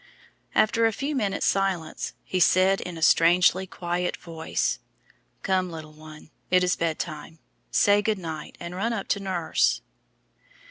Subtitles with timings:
[0.55, 4.79] After a few minutes' silence he said, in a strangely quiet voice:
[5.43, 7.37] "Come, little one, it is bedtime;
[7.69, 9.81] say 'Good night,' and run up to nurse!"